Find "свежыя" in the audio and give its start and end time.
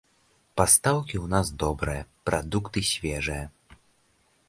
2.91-3.45